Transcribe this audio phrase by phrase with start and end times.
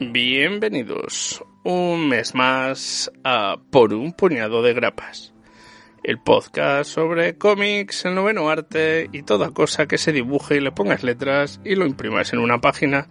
[0.00, 5.32] Bienvenidos un mes más a Por un puñado de grapas,
[6.02, 10.72] el podcast sobre cómics, el noveno arte y toda cosa que se dibuje y le
[10.72, 13.06] pongas letras y lo imprimas en una página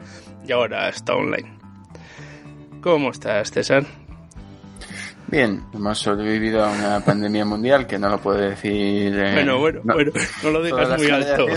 [0.45, 1.57] y ahora está online.
[2.81, 3.85] ¿Cómo estás, César?
[5.27, 9.17] Bien, hemos sobrevivido a una pandemia mundial que no lo puedo decir.
[9.17, 10.11] Eh, bueno, bueno, no, bueno,
[10.43, 11.47] no lo digas muy alto.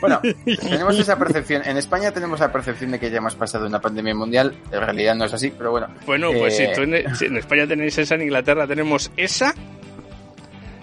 [0.00, 0.20] Bueno,
[0.60, 1.62] tenemos esa percepción.
[1.64, 4.54] En España tenemos la percepción de que ya hemos pasado una pandemia mundial.
[4.70, 5.88] En realidad no es así, pero bueno.
[6.06, 9.54] Bueno, pues si, tú en, en, España tenéis esa, en Inglaterra tenemos esa,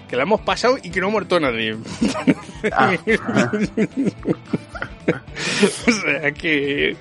[0.07, 1.77] que la hemos pasado y que no ha muerto nadie.
[2.71, 2.95] Ah.
[5.87, 6.95] o sea que.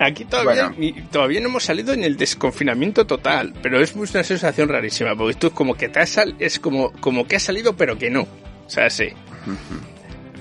[0.00, 0.72] Aquí todavía,
[1.10, 5.48] todavía no hemos salido en el desconfinamiento total, pero es una sensación rarísima, porque tú
[5.48, 8.22] es como que te has es como, como que ha salido pero que no.
[8.22, 9.08] O sea, sí.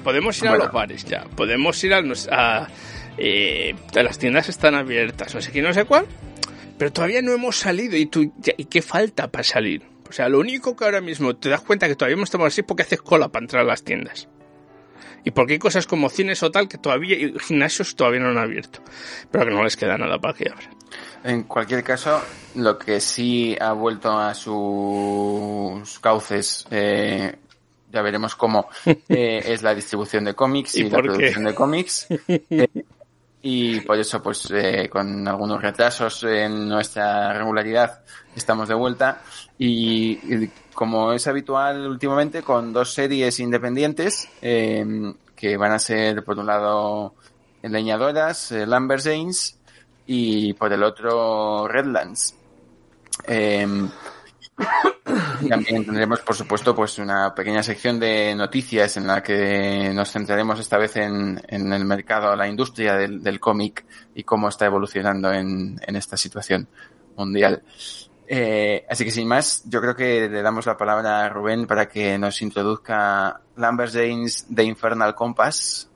[0.04, 2.68] Podemos ir a los bares ya, podemos ir a, a,
[3.18, 6.06] eh, las tiendas están abiertas, no sé qué, no sé cuál,
[6.78, 9.84] pero todavía no hemos salido y tú, ¿y qué falta para salir?
[10.08, 12.62] O sea, lo único que ahora mismo te das cuenta que todavía no estamos así
[12.62, 14.30] es porque haces cola para entrar a las tiendas.
[15.24, 18.38] Y porque hay cosas como cines o tal que todavía, y gimnasios todavía no han
[18.38, 18.82] abierto.
[19.32, 20.70] Pero que no les queda nada para que abran.
[21.24, 22.22] En cualquier caso,
[22.56, 27.36] lo que sí ha vuelto a sus cauces, eh,
[27.92, 32.08] ya veremos cómo, eh, es la distribución de cómics y, la producción de cómics.
[32.28, 32.68] Eh,
[33.50, 38.02] y por eso, pues, eh, con algunos retrasos en nuestra regularidad,
[38.36, 39.22] estamos de vuelta.
[39.58, 46.38] Y, como es habitual últimamente, con dos series independientes, eh, que van a ser, por
[46.38, 47.16] un lado,
[47.64, 49.58] Leñadoras, eh, James
[50.06, 52.36] y por el otro, Redlands.
[55.50, 60.60] También tendremos, por supuesto, pues una pequeña sección de noticias en la que nos centraremos
[60.60, 63.86] esta vez en, el mercado, la industria del, cómic
[64.16, 66.68] y cómo está evolucionando en, esta situación
[67.16, 67.64] mundial.
[68.30, 71.88] Eh, así que sin más, yo creo que le damos la palabra a Rubén para
[71.88, 75.90] que nos introduzca Lambert James de Infernal Compass,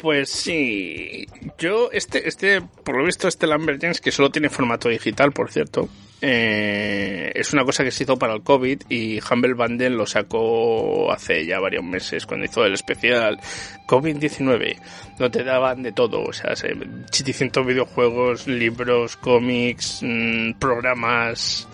[0.00, 1.26] Pues sí,
[1.58, 5.50] yo este, este, por lo visto este Lambert James, que solo tiene formato digital, por
[5.50, 5.88] cierto,
[6.20, 11.12] eh, es una cosa que se hizo para el COVID y Humble Bundle lo sacó
[11.12, 13.38] hace ya varios meses cuando hizo el especial
[13.86, 14.78] COVID-19,
[15.18, 21.68] donde te daban de todo, o sea, 700 videojuegos, libros, cómics, mm, programas,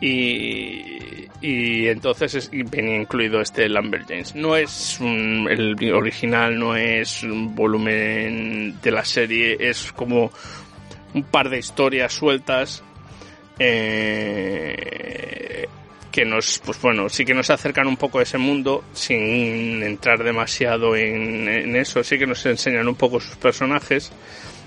[0.00, 4.34] y, y entonces venía incluido este Lambert James.
[4.34, 10.30] No es el original, no es un volumen de la serie, es como
[11.14, 12.82] un par de historias sueltas
[13.58, 15.66] eh,
[16.10, 20.22] que nos, pues bueno, sí que nos acercan un poco a ese mundo sin entrar
[20.22, 24.12] demasiado en, en eso, sí que nos enseñan un poco sus personajes,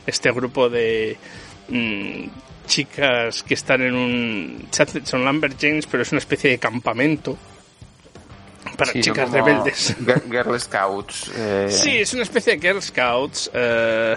[0.05, 1.17] este grupo de
[1.69, 2.27] mm,
[2.67, 4.67] chicas que están en un.
[5.03, 7.37] Son Lambert James, pero es una especie de campamento
[8.77, 9.95] para chicas rebeldes.
[10.29, 11.31] Girl Scouts.
[11.35, 11.67] Eh.
[11.69, 13.49] Sí, es una especie de Girl Scouts.
[13.53, 14.15] Eh,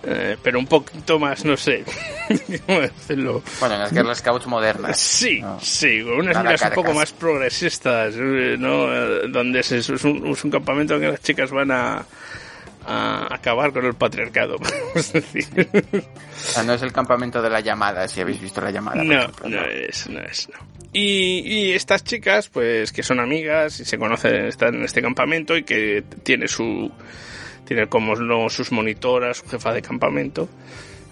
[0.00, 1.84] eh, pero un poquito más, no sé
[2.66, 3.42] cómo decirlo.
[3.58, 4.96] Bueno, las Girl Scouts modernas.
[4.98, 8.86] Sí, sí, unas un poco más progresistas, ¿no?
[9.28, 12.06] Donde es, es, un, es un campamento en que las chicas van a,
[12.90, 14.56] a acabar con el patriarcado,
[14.94, 15.46] decir.
[16.64, 19.04] no es el campamento de la llamada, si habéis visto la llamada.
[19.04, 20.48] No, no es, no es,
[20.94, 25.64] Y, estas chicas, pues, que son amigas y se conocen, están en este campamento y
[25.64, 26.90] que tiene su,
[27.66, 30.48] tiene como no, sus monitoras, su jefa de campamento,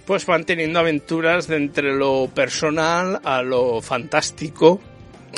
[0.07, 4.81] pues van teniendo aventuras de entre lo personal a lo fantástico,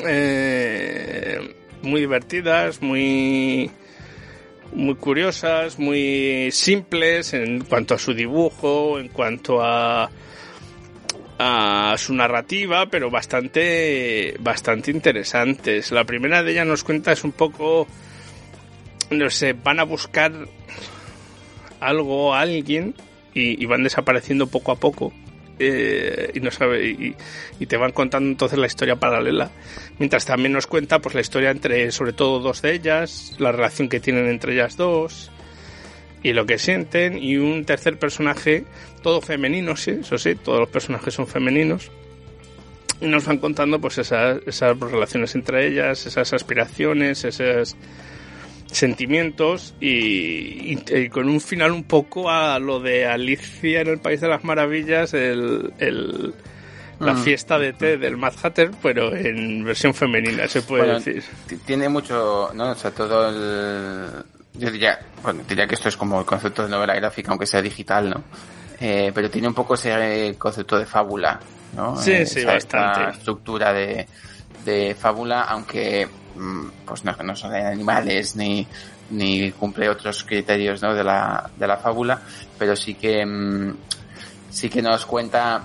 [0.06, 3.72] eh, muy divertidas, muy
[4.72, 10.10] muy curiosas, muy simples en cuanto a su dibujo, en cuanto a
[11.40, 15.92] a su narrativa, pero bastante bastante interesantes.
[15.92, 17.86] La primera de ellas nos cuenta es un poco
[19.10, 20.32] no sé, van a buscar
[21.80, 22.94] algo, alguien
[23.34, 25.12] y, y van desapareciendo poco a poco
[25.58, 29.50] eh, y no sabe y, te van contando entonces la historia paralela.
[29.98, 33.88] Mientras también nos cuenta pues la historia entre sobre todo dos de ellas la relación
[33.88, 35.30] que tienen entre ellas dos
[36.22, 38.64] y lo que sienten y un tercer personaje
[39.02, 41.90] todo femenino sí eso sí todos los personajes son femeninos
[43.00, 47.76] y nos van contando pues esas, esas relaciones entre ellas esas aspiraciones esas
[48.70, 50.76] sentimientos y,
[51.08, 55.14] con un final un poco a lo de Alicia en el País de las Maravillas,
[55.14, 56.34] el, el
[57.00, 57.18] la mm.
[57.18, 61.22] fiesta de té del Mad Hatter, pero en versión femenina, se puede decir.
[61.64, 62.70] Tiene mucho, ¿no?
[62.70, 64.24] O sea, todo el...
[64.54, 67.62] Yo diría, bueno, diría que esto es como el concepto de novela gráfica, aunque sea
[67.62, 68.24] digital, ¿no?
[68.80, 71.38] Eh, pero tiene un poco ese concepto de fábula,
[71.76, 71.96] ¿no?
[71.96, 73.16] Sí, eh, sí, bastante.
[73.16, 74.06] estructura de,
[74.64, 76.08] de fábula, aunque
[76.84, 78.66] pues no, no son animales ni,
[79.10, 80.94] ni cumple otros criterios ¿no?
[80.94, 82.20] de, la, de la fábula,
[82.58, 83.74] pero sí que mm,
[84.50, 85.62] sí que nos cuenta,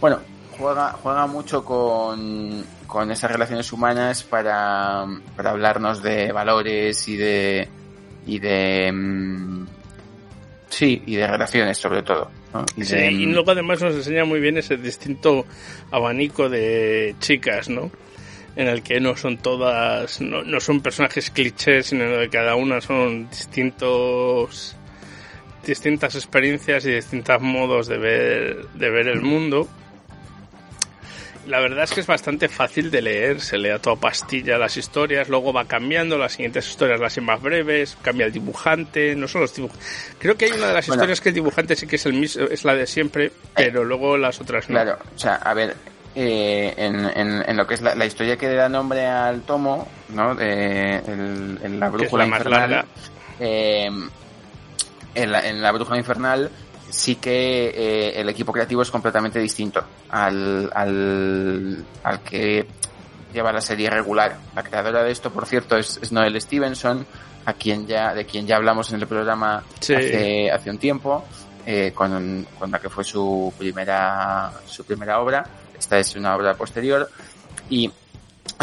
[0.00, 0.20] bueno,
[0.58, 5.06] juega, juega mucho con, con esas relaciones humanas para,
[5.36, 7.68] para hablarnos de valores y de
[8.26, 9.66] y de mm,
[10.68, 12.30] sí, y de relaciones sobre todo.
[12.76, 15.44] Y, y luego además nos enseña muy bien ese distinto
[15.90, 17.90] abanico de chicas, ¿no?
[18.56, 22.80] En el que no son todas, no, no son personajes clichés, sino que cada una
[22.80, 24.76] son distintos
[25.66, 29.68] distintas experiencias y distintos modos de ver, de ver el mundo.
[31.46, 34.76] La verdad es que es bastante fácil de leer, se lee a toda pastilla las
[34.76, 39.28] historias, luego va cambiando, las siguientes historias las hacen más breves, cambia el dibujante, no
[39.28, 40.14] son los dibujantes.
[40.18, 42.46] Creo que hay una de las historias que el dibujante sí que es el mismo,
[42.46, 44.74] es la de siempre, pero luego las otras no.
[44.74, 45.76] Claro, o sea, a ver,
[46.18, 50.34] eh, en, en, lo que es la, historia que da nombre al tomo, ¿no?
[50.34, 52.86] De, en la brújula infernal.
[53.38, 53.86] Eh,
[55.14, 56.50] en, la, en la brújula infernal
[56.88, 62.66] sí que eh, el equipo creativo es completamente distinto al, al, al que
[63.34, 64.38] lleva la serie regular.
[64.54, 67.06] La creadora de esto, por cierto, es, es Noel Stevenson,
[67.44, 71.26] a quien ya, de quien ya hablamos en el programa hace, hace un tiempo,
[71.66, 75.44] eh, con, con la que fue su primera, su primera obra.
[75.78, 77.08] Esta es una obra posterior
[77.68, 77.90] y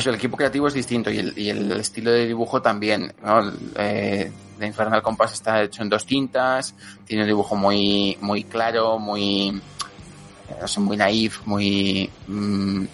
[0.06, 1.20] el equipo creativo es distinto y
[1.50, 3.14] el, estilo de dibujo también.
[3.24, 3.52] ¿no?
[3.76, 6.76] Eh, The Infernal Compass está hecho en dos tintas,
[7.06, 9.62] tiene un dibujo muy, muy claro, muy,
[10.60, 12.86] no sé, muy naif, muy, mm,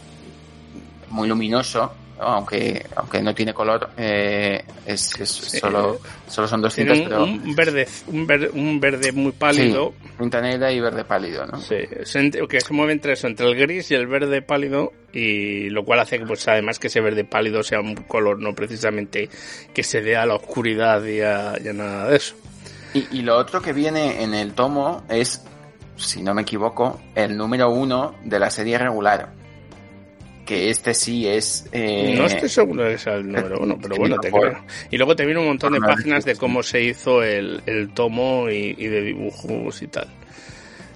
[1.09, 5.09] muy luminoso aunque aunque no tiene color eh, es,
[5.59, 9.93] solo solo son dos cintas pero un verde un verde, un verde muy pálido.
[10.17, 11.75] Sí, negra y verde pálido no sí
[12.49, 15.99] que se mueve entre eso entre el gris y el verde pálido y lo cual
[15.99, 19.29] hace pues además que ese verde pálido sea un color no precisamente
[19.73, 22.35] que se dé a la oscuridad y a, nada de eso.
[22.93, 25.43] Y, y lo otro que viene en el tomo es
[25.95, 29.38] si no me equivoco el número uno de la serie regular
[30.49, 31.67] que este sí es...
[31.71, 32.15] Eh...
[32.17, 34.65] No estoy seguro de que sea el número uno, pero bueno, te creo.
[34.89, 38.49] Y luego te viene un montón de páginas de cómo se hizo el, el tomo
[38.49, 40.07] y, y, de dibujos y tal.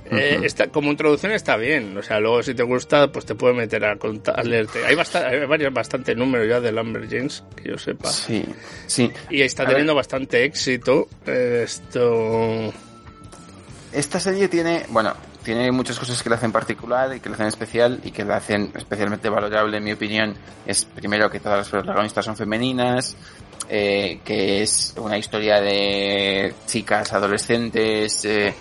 [0.10, 3.54] eh, está, como introducción está bien, o sea, luego si te gusta, pues te puede
[3.54, 4.84] meter a, contar, a leerte.
[4.88, 8.10] Hay, bastante, hay varios, bastante números ya de Lambert James, que yo sepa.
[8.10, 8.44] Sí,
[8.88, 9.12] sí.
[9.30, 11.08] Y está teniendo bastante éxito.
[11.28, 12.74] Esto...
[13.92, 17.48] Esta serie tiene, bueno, tiene muchas cosas que la hacen particular y que la hacen
[17.48, 20.36] especial y que la hacen especialmente valorable en mi opinión.
[20.66, 23.16] Es primero que todas las protagonistas son femeninas,
[23.70, 28.54] eh, que es una historia de chicas adolescentes eh,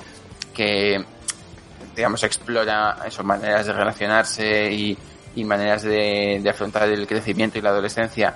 [0.55, 1.05] que
[1.95, 4.97] digamos explora esas maneras de relacionarse y,
[5.37, 8.35] y maneras de, de, afrontar el crecimiento y la adolescencia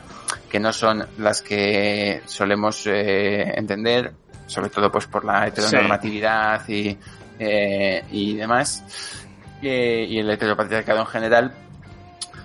[0.51, 4.13] que no son las que solemos eh, entender
[4.47, 6.73] sobre todo pues por la heteronormatividad sí.
[6.73, 6.99] y
[7.39, 8.85] eh, y demás,
[9.63, 11.55] eh, y el heteropatriarcado en general,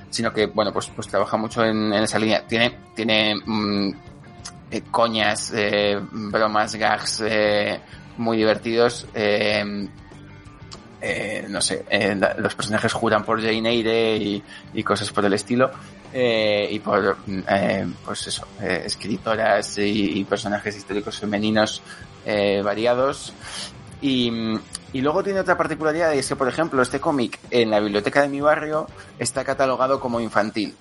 [0.10, 2.46] sino que, bueno, pues, pues trabaja mucho en, esa línea.
[2.48, 3.90] Tiene, tiene mm,
[4.72, 5.54] eh, coñas,
[6.12, 7.24] bromas, gags
[8.18, 9.08] muy divertidos.
[11.50, 11.86] No sé,
[12.38, 14.44] los personajes juran por Jane Eyre y,
[14.74, 15.72] y cosas por el estilo.
[16.14, 21.82] Y por, eh, pues eso, escritoras y, y, personajes históricos femeninos
[22.64, 23.34] variados.
[24.02, 24.32] Y,
[24.94, 28.22] y luego tiene otra particularidad, y es que, por ejemplo, este cómic en la biblioteca
[28.22, 30.76] de mi barrio está catalogado como infantil.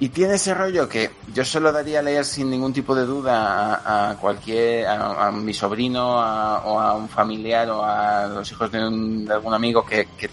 [0.00, 3.76] Y tiene ese rollo que yo solo daría a leer sin ningún tipo de duda
[3.76, 8.50] a, a cualquier, a, a, mi sobrino a, o a un familiar o a los
[8.50, 10.28] hijos de, un, de algún amigo que, que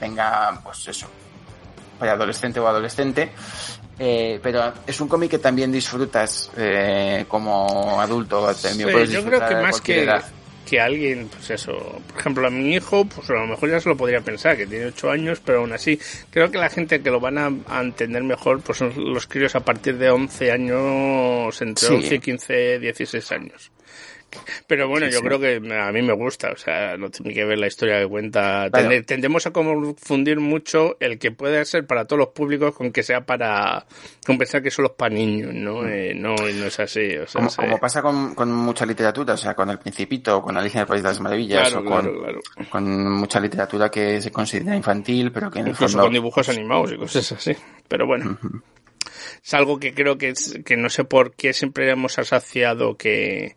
[0.00, 1.06] tenga, pues eso,
[2.00, 3.32] adolescente o adolescente.
[3.98, 8.52] Eh, pero es un cómic que también disfrutas eh, como adulto.
[8.54, 10.24] Sí, yo creo que más que, edad.
[10.64, 11.72] Que alguien, pues eso,
[12.08, 14.66] por ejemplo a mi hijo, pues a lo mejor ya se lo podría pensar, que
[14.66, 15.98] tiene 8 años, pero aún así,
[16.30, 19.54] creo que la gente que lo van a, a entender mejor, pues son los críos
[19.54, 21.94] a partir de 11 años, entre sí.
[21.94, 23.70] 11 y 15, 16 años
[24.66, 27.58] Pero bueno, yo creo que a mí me gusta, o sea, no tiene que ver
[27.58, 28.70] la historia que cuenta.
[29.06, 33.24] Tendemos a confundir mucho el que puede ser para todos los públicos con que sea
[33.24, 33.86] para.
[34.26, 35.82] con pensar que solo es para niños, ¿no?
[35.82, 35.88] Mm.
[35.88, 37.16] Eh, no, no es así.
[37.16, 40.78] O sea, como, pasa con, con, mucha literatura, o sea, con El Principito, con Alicia
[40.78, 42.10] en el País de las Maravillas, o con,
[42.70, 46.02] con, mucha literatura que se considera infantil, pero que en el fondo.
[46.02, 47.56] con dibujos animados y cosas así.
[47.88, 48.38] Pero bueno
[49.44, 50.32] es algo que creo que,
[50.64, 53.56] que no sé por qué siempre hemos asociado que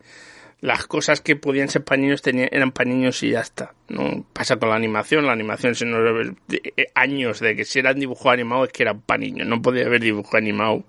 [0.59, 3.73] las cosas que podían ser para niños tenían, eran para niños y ya está.
[3.89, 7.93] No pasa con la animación, la animación se nos eh, años de que si era
[7.93, 10.83] dibujo animado es que era para niños, no podía haber dibujo animado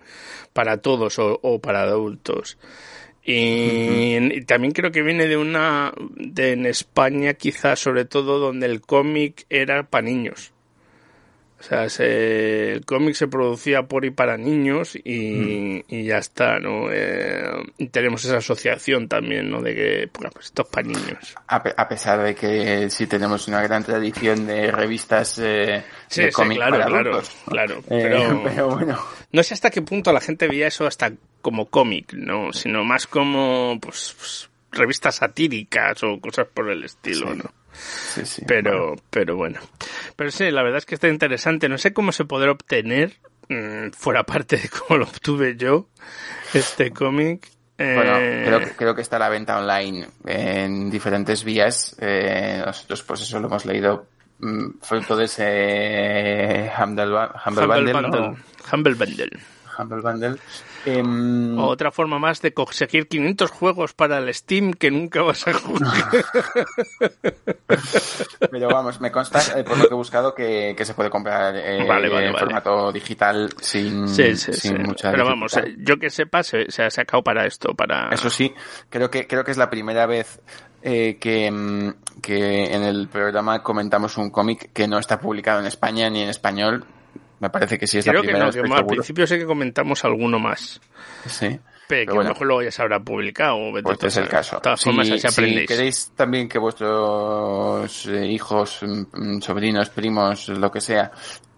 [0.52, 2.58] para todos o, para adultos.
[3.22, 8.80] Y, también creo que viene de una de en España quizás sobre todo donde el
[8.80, 10.52] cómic era para niños
[11.61, 16.03] o sea, el cómic se producía por y para niños y, mm.
[16.05, 16.88] ya está, ¿no?
[16.93, 17.50] Eh,
[17.91, 19.61] tenemos esa asociación también, ¿no?
[19.61, 21.35] De que, pues esto es para niños.
[21.49, 25.83] A, pesar de que sí tenemos una gran tradición de revistas eh,
[26.15, 27.83] de cómic claro, para claro, claro.
[27.91, 28.99] Eh, pero, bueno.
[29.33, 31.12] No sé hasta qué punto la gente veía eso hasta
[31.43, 32.53] como cómic, ¿no?
[32.53, 37.53] Sino más como, pues, pues revistas satíricas o cosas por el estilo, ¿no?
[38.47, 39.61] Pero, pero bueno.
[40.16, 41.68] Pero sí, la verdad es que está interesante.
[41.68, 43.14] No sé cómo se podrá obtener,
[43.49, 45.88] mm, fuera parte de cómo lo obtuve yo,
[46.54, 47.49] este cómic.
[47.76, 51.97] Bueno, eh, creo, que, creo que está a la venta online en diferentes vías.
[52.00, 54.06] Eh, nosotros, pues eso lo hemos leído
[54.40, 58.37] mm, fruto de ese Humble, Humble, Bundle.
[58.73, 59.30] Humble Bundle.
[59.78, 60.37] Humble Bundle.
[60.85, 65.52] Em, Otra forma más de conseguir 500 juegos para el Steam que nunca vas a
[65.52, 65.88] jugar.
[68.50, 71.78] Pero vamos, me consta, eh, por lo que he buscado, que, se puede comprar eh,
[71.78, 77.23] en formato digital sin, sin mucha Pero vamos, eh, yo que sepa, se, ha sacado
[77.23, 78.08] para esto, para...
[78.11, 78.52] Eso sí,
[78.88, 80.40] creo que, creo que es la primera vez
[80.82, 86.08] que, mm, que en el programa comentamos un cómic que no está publicado en España
[86.08, 86.87] ni en español
[87.40, 90.38] me parece que sí es la primera que no, al principio sé que comentamos alguno
[90.38, 90.80] más.
[91.26, 91.59] Sí.
[91.88, 93.57] Pero, que a lo mejor luego ya se habrá publicado.
[93.73, 94.57] Pues este es el caso.
[94.57, 95.61] De todas formas, así aprendéis.
[95.61, 101.11] Si queréis también que vuestros eh, hijos, mm, sobrinos, primos, lo que sea,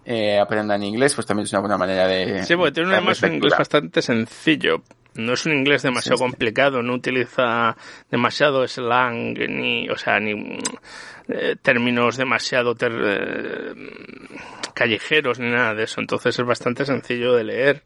[0.05, 2.45] eh, aprendan inglés, pues también es una buena manera de.
[2.45, 4.83] Sí, porque tiene además un inglés bastante sencillo.
[5.15, 7.75] No es un inglés demasiado complicado, no utiliza
[8.09, 10.59] demasiado slang, ni, o sea, ni
[11.27, 13.73] eh, términos demasiado eh,
[14.73, 15.99] callejeros ni nada de eso.
[15.99, 17.83] Entonces es bastante sencillo de leer.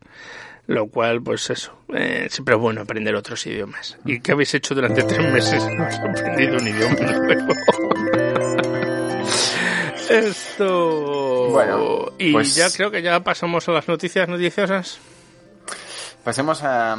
[0.68, 4.00] Lo cual, pues eso, eh, siempre es bueno aprender otros idiomas.
[4.04, 5.64] ¿Y qué habéis hecho durante tres meses?
[5.76, 7.54] No habéis aprendido un idioma nuevo.
[10.10, 11.50] Esto.
[11.52, 12.06] Bueno.
[12.18, 15.00] Y pues ya creo que ya pasamos a las noticias noticiosas.
[16.26, 16.98] Pasemos a,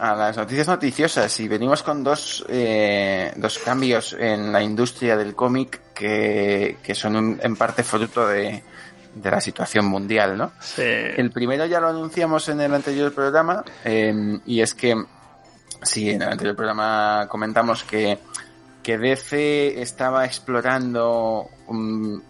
[0.00, 5.80] las noticias noticiosas y venimos con dos, eh, dos cambios en la industria del cómic
[5.94, 8.64] que, son en parte fruto de,
[9.22, 10.50] la situación mundial, ¿no?
[10.76, 14.96] El primero ya lo anunciamos en el anterior programa em, y es que,
[15.80, 18.18] sí, en el anterior programa comentamos que,
[18.82, 21.48] que DC estaba explorando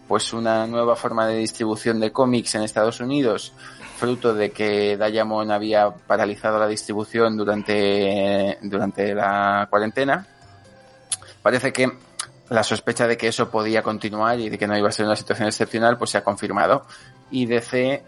[0.06, 3.54] pues una nueva forma de distribución de cómics en Estados Unidos
[3.96, 10.26] fruto de que Diamond había paralizado la distribución durante, durante la cuarentena.
[11.42, 11.90] Parece que
[12.50, 15.16] la sospecha de que eso podía continuar y de que no iba a ser una
[15.16, 16.86] situación excepcional, pues se ha confirmado.
[17.30, 18.02] Y DC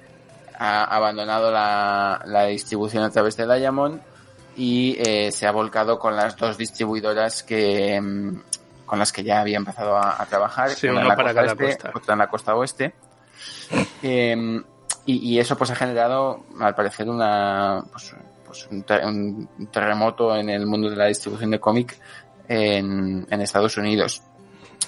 [0.59, 4.01] ha abandonado la, la distribución a través de Diamond
[4.57, 8.41] y eh, se ha volcado con las dos distribuidoras que mm,
[8.87, 12.19] con las que ya había empezado a, trabajar, una, en la costa este, otra en
[12.19, 12.95] la costa oeste.
[14.01, 14.63] Eh,
[15.07, 20.91] y, eso pues ha generado, al parecer, una, pues, pues un, terremoto en el mundo
[20.91, 21.99] de la distribución de cómic
[22.49, 24.23] en, en Estados Unidos.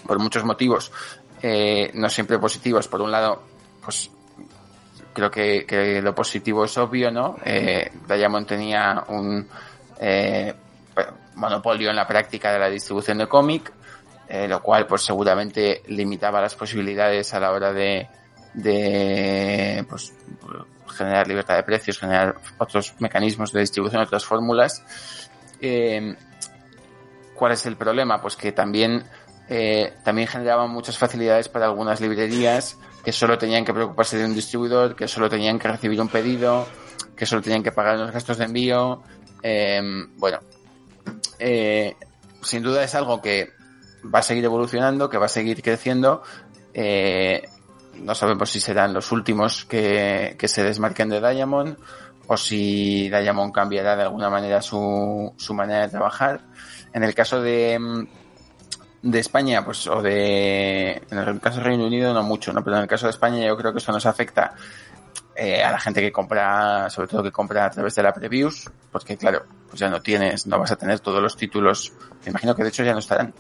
[0.06, 0.90] Por muchos motivos,
[1.42, 2.88] eh, no siempre positivos.
[2.88, 3.42] Por un lado,
[3.84, 4.10] pues
[5.12, 7.37] creo que, que lo positivo es obvio, ¿no?
[7.44, 9.46] Eh, Diamond tenía un
[10.00, 10.54] eh,
[11.34, 13.72] monopolio en la práctica de la distribución de cómic,
[14.28, 18.06] eh, lo cual pues seguramente limitaba las posibilidades a la hora de,
[18.54, 20.12] de pues,
[20.96, 24.82] generar libertad de precios, generar otros mecanismos de distribución, otras fórmulas.
[25.60, 26.16] Eh,
[27.34, 28.20] ¿Cuál es el problema?
[28.20, 29.04] Pues que también,
[29.48, 34.34] eh, también generaban muchas facilidades para algunas librerías que solo tenían que preocuparse de un
[34.34, 36.66] distribuidor, que solo tenían que recibir un pedido,
[37.16, 39.02] que solo tenían que pagar los gastos de envío.
[39.42, 39.80] Eh,
[40.16, 40.40] bueno,
[42.42, 43.52] sin duda es algo que
[44.04, 46.22] va a seguir evolucionando, que va a seguir creciendo.
[46.74, 47.42] Eh,
[48.02, 51.76] no sabemos si serán los últimos que, se desmarquen de Diamond
[52.26, 56.40] o si Diamond cambiará de alguna manera su, su manera de trabajar.
[56.92, 58.06] En el caso de, mm,
[59.02, 62.62] de España, pues, o de, en el caso del Reino Unido no mucho, ¿no?
[62.62, 64.54] Pero en el caso de España yo creo que eso nos afecta
[65.36, 68.68] eh, a la gente que compra, sobre todo que compra a través de la previews,
[68.90, 71.92] porque claro, pues ya no tienes, no vas a tener todos los títulos,
[72.24, 73.32] me imagino que de hecho ya no estarán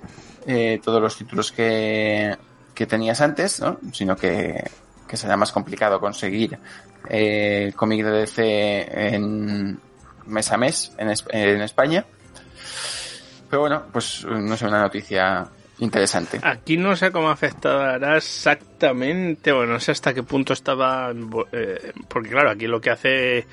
[0.46, 2.36] eh, todos los títulos que,
[2.78, 3.80] que tenías antes, ¿no?
[3.92, 4.62] Sino que,
[5.08, 6.56] que será más complicado conseguir
[7.08, 9.80] eh, cómic de DC en
[10.26, 12.04] mes a mes en, en España.
[13.50, 15.48] Pero bueno, pues no sé, una noticia
[15.80, 16.38] interesante.
[16.40, 21.12] Aquí no sé cómo afectará exactamente, bueno, no sé hasta qué punto estaba,
[21.50, 23.46] eh, porque claro, aquí lo que hace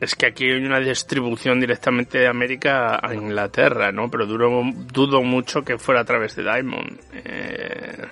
[0.00, 4.10] es que aquí hay una distribución directamente de América a Inglaterra, ¿no?
[4.10, 4.62] Pero dudo,
[4.92, 7.00] dudo mucho que fuera a través de Diamond.
[7.12, 8.06] Eh,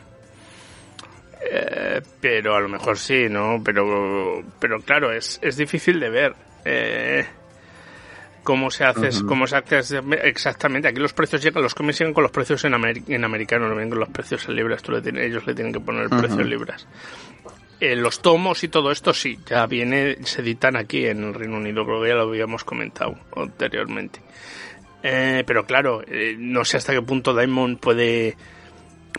[1.49, 3.63] eh, pero a lo mejor sí, ¿no?
[3.65, 6.35] Pero, pero claro, es, es difícil de ver.
[6.65, 7.25] Eh,
[8.43, 10.89] cómo se hace, cómo se hace exactamente.
[10.89, 13.91] Aquí los precios llegan, los cómics llegan con los precios en, en americano, no vienen
[13.91, 14.83] con los precios en libras.
[14.83, 16.87] Tú le ellos le tienen que poner el precio en libras.
[17.79, 21.59] Eh, los tomos y todo esto sí, ya viene, se editan aquí en el Reino
[21.59, 24.21] Unido, creo que ya lo habíamos comentado anteriormente.
[25.03, 28.37] Eh, pero claro, eh, no sé hasta qué punto Diamond puede...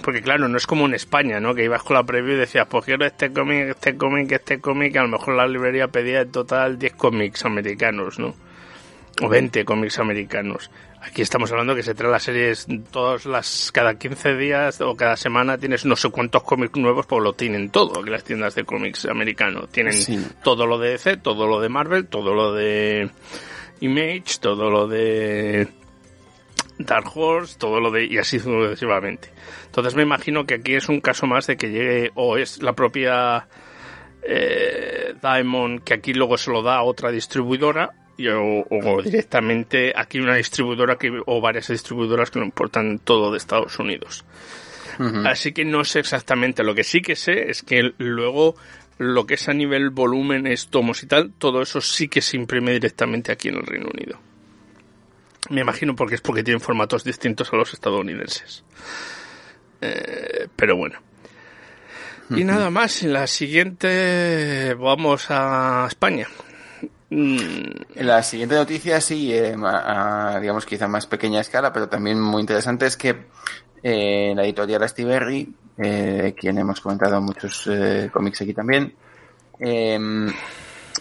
[0.04, 1.56] Porque claro, no es como en España, ¿no?
[1.56, 4.96] Que ibas con la preview y decías, pues quiero este cómic, este cómic, este cómic,
[4.96, 8.36] a lo mejor la librería pedía en total 10 cómics americanos, ¿no?
[9.22, 10.70] o 20 cómics americanos.
[11.02, 15.16] Aquí estamos hablando que se trae las series todas las cada 15 días o cada
[15.16, 18.64] semana tienes no sé cuántos cómics nuevos, pues lo tienen todo, aquí las tiendas de
[18.64, 19.70] cómics americanos.
[19.70, 19.96] Tienen
[20.44, 23.10] todo lo de DC, todo lo de Marvel, todo lo de
[23.80, 25.68] Image, todo lo de
[26.80, 29.30] Dark Horse, todo lo de y así sucesivamente.
[29.66, 32.74] Entonces me imagino que aquí es un caso más de que llegue o es la
[32.74, 33.48] propia
[34.24, 37.92] eh, Diamond que aquí luego se lo da a otra distribuidora
[38.26, 43.78] o, directamente aquí una distribuidora que, o varias distribuidoras que lo importan todo de Estados
[43.80, 44.26] Unidos.
[45.26, 46.64] Así que no sé exactamente.
[46.64, 48.56] Lo que sí que sé es que luego
[48.98, 52.72] lo que es a nivel volúmenes, tomos y tal, todo eso sí que se imprime
[52.72, 54.20] directamente aquí en el Reino Unido.
[55.50, 58.64] Me imagino porque es porque tienen formatos distintos a los estadounidenses.
[59.82, 61.00] Eh, pero bueno.
[62.30, 66.28] Y nada más, en la siguiente vamos a España.
[67.10, 67.96] Mm.
[67.96, 69.56] La siguiente noticia, sí, eh,
[70.42, 73.28] digamos quizá más pequeña escala, pero también muy interesante, es que
[73.84, 78.94] eh, la editorial Astiberri, eh, quien hemos comentado muchos eh, cómics aquí también,
[79.60, 80.28] em,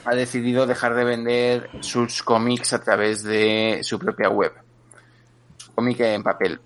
[0.05, 4.53] ha decidido dejar de vender sus cómics a través de su propia web.
[5.75, 6.61] Cómic en papel.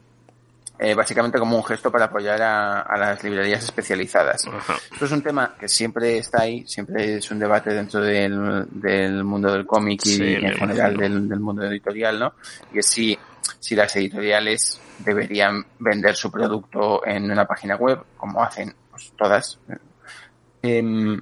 [0.83, 4.49] Eh, básicamente como un gesto para apoyar a, las librerías especializadas.
[4.91, 8.65] Esto es un tema que siempre está ahí, siempre es un debate dentro del,
[9.23, 12.33] mundo del cómic y, en general del, mundo editorial, ¿no?
[12.73, 13.19] Y es si,
[13.59, 19.59] si las editoriales deberían vender su producto en una página web, como hacen pues, todas,
[20.63, 21.21] em,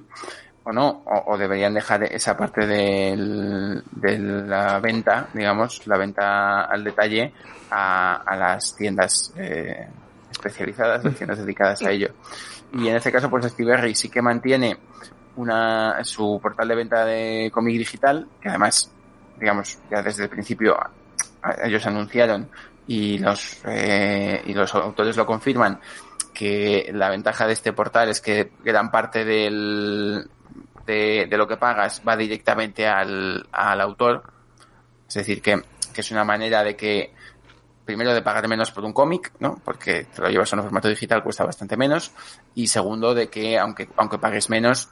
[0.69, 3.81] o no, o, deberían dejar esa parte de
[4.45, 7.33] la venta, digamos, la venta al detalle
[7.71, 9.87] a, las tiendas eh,
[10.31, 12.09] especializadas, las tiendas dedicadas a ello.
[12.73, 14.77] Y en este caso, pues Steve sí que mantiene
[15.37, 18.91] una, su portal de venta de cómic digital, que además,
[19.39, 20.77] digamos, ya desde el principio
[21.63, 22.47] ellos anunciaron
[22.85, 25.79] y los, eh, y los autores lo confirman,
[26.31, 30.29] que la ventaja de este portal es que gran parte del,
[30.89, 34.23] de, de lo que pagas va directamente al, al autor.
[35.07, 35.61] Es decir, que,
[35.93, 37.13] que es una manera de que
[37.85, 39.61] primero de pagar menos por un cómic, ¿no?
[39.63, 42.11] Porque te lo llevas en un formato digital, cuesta bastante menos.
[42.55, 44.89] Y segundo, de que aunque, aunque pagues menos,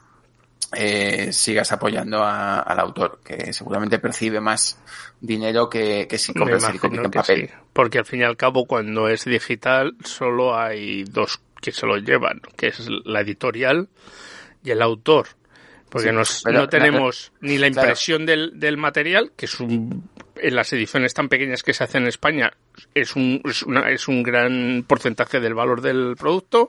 [0.74, 4.78] eh, sigas apoyando al autor, que seguramente percibe más
[5.20, 7.50] dinero que, que si compras el cómic en papel.
[7.72, 11.96] Porque al fin y al cabo, cuando es digital, solo hay dos que se lo
[11.96, 13.88] llevan, que es la editorial
[14.64, 15.28] y el autor.
[15.90, 20.08] Porque no tenemos ni la impresión del, del material, que es un
[20.40, 22.52] en las ediciones tan pequeñas que se hacen en España
[22.94, 26.68] es un, es, una, es un gran porcentaje del valor del producto.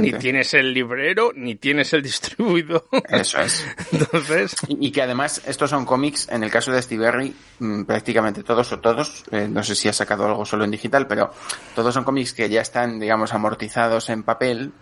[0.00, 2.84] Ni tienes el librero, ni tienes el distribuidor.
[3.08, 3.64] Eso es.
[3.92, 4.56] Entonces.
[4.68, 8.80] Y, que además estos son cómics, en el caso de Steve mm, prácticamente todos o
[8.80, 11.30] todos, eh, no sé si ha sacado algo solo en digital, pero
[11.74, 14.72] todos son cómics que ya están, digamos, amortizados en papel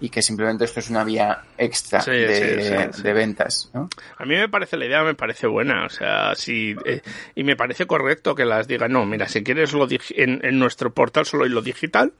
[0.00, 3.70] y que simplemente esto es una vía extra de, ventas.
[3.74, 3.88] ¿no?
[4.16, 7.02] A mí me parece la idea, me parece buena, o sea, sí, eh,
[7.34, 10.92] y me parece correcto que las digan, no, mira, si quieres lo en, en, nuestro
[10.92, 12.12] portal solo hay lo digital,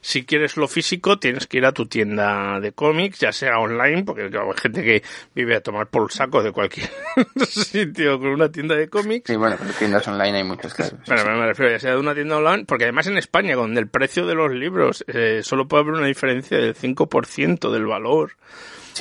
[0.00, 4.04] si quieres lo físico tienes que ir a tu tienda de cómics, ya sea online,
[4.04, 5.02] porque hay gente que
[5.34, 6.90] vive a tomar por el saco de cualquier
[7.46, 9.24] sitio con una tienda de cómics.
[9.26, 10.98] Sí, bueno, pero tiendas online hay muchas, claro.
[11.06, 13.88] Pero me refiero ya sea de una tienda online, porque además en España, con el
[13.88, 18.32] precio de los libros, eh, solo puede haber una diferencia del 5% del valor.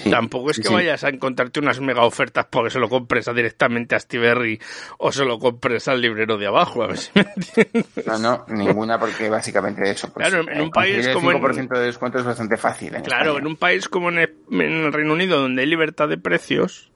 [0.09, 3.99] Tampoco es que vayas a encontrarte unas mega ofertas porque se lo compres directamente a
[3.99, 4.59] Stiberry
[4.97, 8.05] o se lo compres al librero de abajo, a ver si me entiendes.
[8.05, 10.11] No, no, ninguna porque básicamente eso.
[10.13, 12.93] Pues, claro, en un país como el 5% de descuento es bastante fácil.
[13.03, 16.91] claro, en un país como en el Reino Unido donde hay libertad de precios,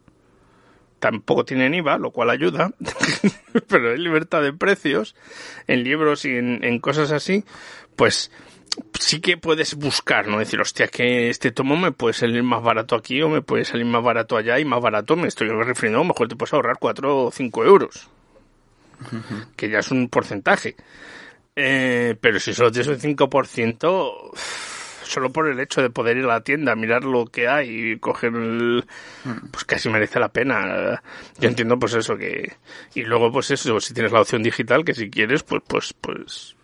[1.00, 2.72] tampoco tienen IVA, lo cual ayuda,
[3.68, 5.16] pero hay libertad de precios
[5.68, 7.44] en libros y en cosas así,
[7.96, 8.32] pues
[9.00, 10.40] sí que puedes buscar, ¿no?
[10.40, 13.86] Decir, hostia, que este tomo me puede salir más barato aquí o me puede salir
[13.86, 16.78] más barato allá y más barato me estoy refiriendo, a lo mejor te puedes ahorrar
[16.80, 18.10] 4 o 5 euros.
[19.56, 20.76] Que ya es un porcentaje.
[21.56, 24.32] Eh, pero si solo tienes un 5%,
[25.04, 28.00] solo por el hecho de poder ir a la tienda, mirar lo que hay y
[28.00, 28.86] coger el...
[29.52, 31.02] Pues casi merece la pena.
[31.40, 32.54] Yo entiendo pues eso que...
[32.94, 36.56] Y luego pues eso, si tienes la opción digital, que si quieres, pues, pues, pues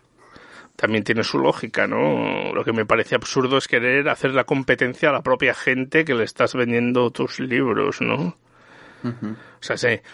[0.78, 2.52] también tiene su lógica, ¿no?
[2.54, 6.14] Lo que me parece absurdo es querer hacer la competencia a la propia gente que
[6.14, 8.36] le estás vendiendo tus libros, ¿no?
[9.02, 10.04] O sea, sé,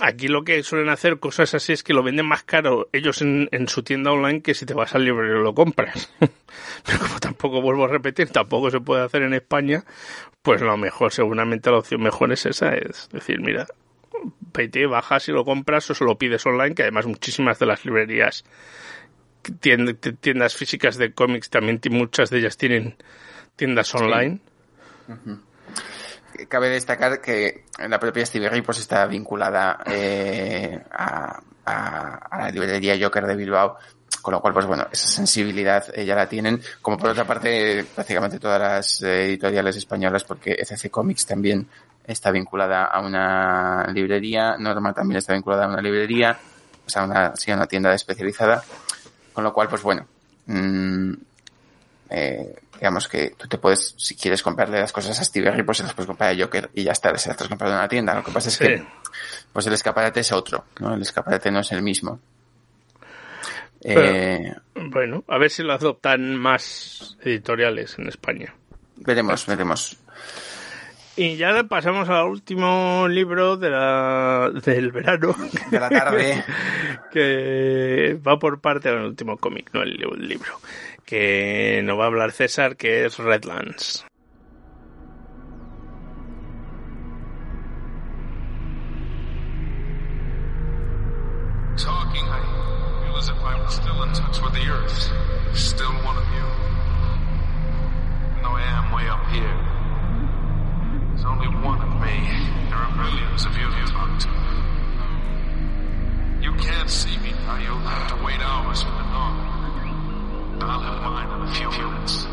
[0.00, 3.68] aquí lo que suelen hacer cosas así es que lo venden más caro ellos en,
[3.68, 6.10] su tienda online que si te vas al libro y lo compras.
[6.86, 9.84] Pero como tampoco vuelvo a repetir, tampoco se puede hacer en España,
[10.40, 13.66] pues lo mejor, seguramente la opción mejor es esa, es decir, mira,
[14.54, 17.84] vete, bajas y lo compras o se lo pides online, que además muchísimas de las
[17.84, 18.44] librerías
[19.40, 22.96] tiendas físicas de cómics también muchas de ellas tienen
[23.56, 24.40] tiendas online.
[26.48, 33.36] Cabe destacar que la propia Stevie pues está vinculada eh, a, la librería Joker de
[33.36, 33.76] Bilbao,
[34.22, 37.84] con lo cual, pues bueno, esa sensibilidad eh, ya la tienen, como por otra parte
[37.94, 41.66] prácticamente todas las editoriales españolas, porque FC Comics también
[42.06, 46.38] está vinculada a una librería, Norma también está vinculada a una librería,
[46.86, 48.64] o sea, una, sí, una tienda especializada,
[49.38, 50.04] con lo cual, pues bueno,
[50.46, 51.12] mmm,
[52.10, 55.84] eh, digamos que tú te puedes, si quieres comprarle las cosas a Steve pues se
[55.84, 58.14] las puedes comprar a Joker y ya está, se las has comprado en una tienda.
[58.16, 58.84] Lo que pasa es que,
[59.52, 60.92] pues el escaparate es otro, ¿no?
[60.92, 62.18] El escaparate no es el mismo.
[63.84, 68.52] eh, bueno, a ver si lo adoptan más editoriales en España.
[68.96, 69.96] Veremos, veremos.
[71.20, 75.34] Y ya pasamos al último libro de la, del verano.
[75.68, 76.44] De la tarde.
[77.12, 79.96] que va por parte del último cómic, no el,
[80.28, 80.60] libro.
[81.04, 84.06] Que nos va a hablar César, que es Redlands.
[91.76, 95.10] Talking, I feel as if I'm still in touch with the earth.
[95.52, 96.46] Still one of you.
[98.40, 99.77] No, I am way up here.
[101.28, 103.68] There are millions of you.
[106.40, 108.08] You can't see me now.
[108.08, 109.34] To wait hours for the dawn.
[110.62, 112.26] I'll have mine in a few minutes.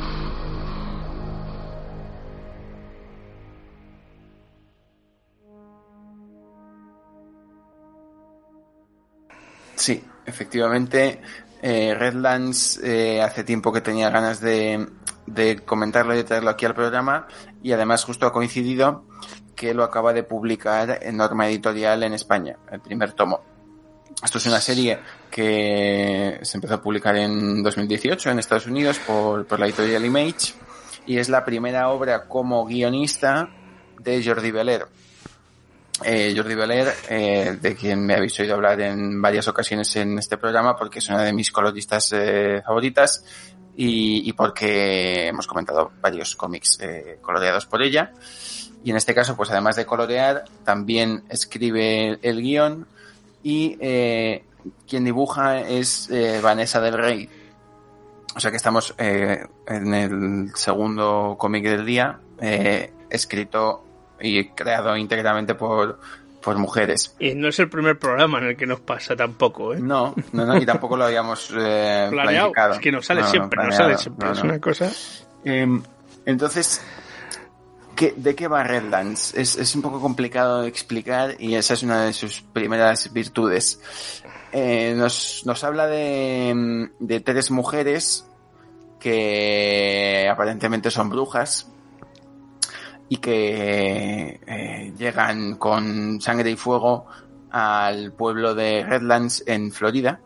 [9.76, 11.22] Sí, efectivamente,
[11.62, 14.88] eh, Redlands eh, hace tiempo que tenía ganas de,
[15.26, 17.28] de comentarlo y de traerlo aquí al programa
[17.62, 19.06] y además justo ha coincidido
[19.56, 23.42] que lo acaba de publicar en Norma Editorial en España, el primer tomo.
[24.24, 29.46] Esto es una serie que se empezó a publicar en 2018 en Estados Unidos por,
[29.46, 30.54] por la editorial Image
[31.06, 33.50] y es la primera obra como guionista
[34.00, 34.88] de Jordi Beler.
[36.04, 40.38] Eh, Jordi Beler, eh, de quien me habéis oído hablar en varias ocasiones en este
[40.38, 43.24] programa porque es una de mis coloristas eh, favoritas
[43.78, 48.14] y, porque hemos comentado varios cómics eh, coloreados por ella.
[48.84, 52.88] Y en este caso, pues además de colorear, también escribe el guion
[53.44, 54.44] y eh,
[54.88, 57.30] quien dibuja es eh, Vanessa del Rey.
[58.36, 63.84] O sea que estamos eh, en el segundo cómic del día, eh, escrito
[64.20, 66.00] y creado íntegramente por,
[66.46, 67.16] por mujeres.
[67.20, 69.80] Y no es el primer programa en el que nos pasa tampoco, ¿eh?
[69.80, 72.76] No, no, no y tampoco lo habíamos eh, planificado.
[72.76, 74.92] Es que nos sale siempre, nos sale siempre, es una cosa...
[75.44, 75.68] Eh,
[76.28, 76.84] entonces,
[77.96, 79.34] ¿qué, ¿de qué va Redlands?
[79.34, 83.82] Es, es un poco complicado de explicar y esa es una de sus primeras virtudes.
[84.52, 88.28] Eh, nos, nos habla de, de tres mujeres
[89.00, 91.72] que aparentemente son brujas
[93.10, 97.06] y que eh, llegan con sangre y fuego
[97.52, 100.20] al pueblo de Redlands en Florida,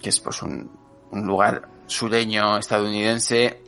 [0.00, 0.70] que es pues un,
[1.10, 3.62] un lugar sureño estadounidense.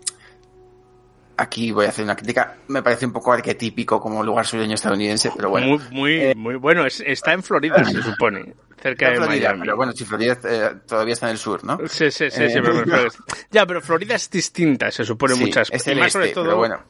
[1.37, 5.32] Aquí voy a hacer una crítica, me parece un poco arquetípico como lugar sureño estadounidense,
[5.35, 5.66] pero bueno.
[5.66, 9.60] Muy, muy, muy bueno, está en Florida, se supone, cerca de Miami.
[9.60, 11.78] Pero bueno, si Florida eh, todavía está en el sur, ¿no?
[11.86, 13.08] Sí, sí, sí, sí pero, eh,
[13.50, 15.96] ya, pero Florida es distinta, se supone muchas cosas.
[15.96, 16.82] más sobre todo, bueno.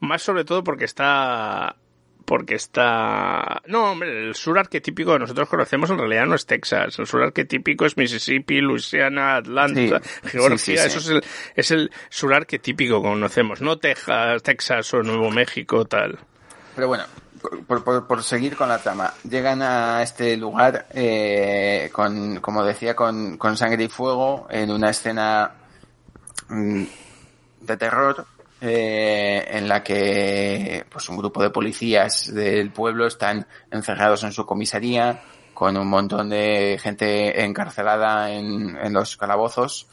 [0.00, 1.76] Más sobre todo porque está
[2.24, 3.60] porque está...
[3.66, 6.98] No, hombre, el sur arquetípico que nosotros conocemos en realidad no es Texas.
[6.98, 10.86] El sur arquetípico es Mississippi, Louisiana, Atlanta, Georgia.
[10.86, 11.22] Eso es el,
[11.56, 16.18] es el sur arquetípico que conocemos, no Texas, Texas o Nuevo México, tal.
[16.74, 17.04] Pero bueno,
[17.66, 23.36] por, por, seguir con la trama, llegan a este lugar eh, con, como decía, con,
[23.36, 25.52] con sangre y fuego en una escena
[26.48, 26.84] mm,
[27.60, 28.26] de terror
[28.60, 34.46] eh, en la que pues un grupo de policías del pueblo están encerrados en su
[34.46, 35.20] comisaría
[35.52, 39.88] con un montón de gente encarcelada en, en los calabozos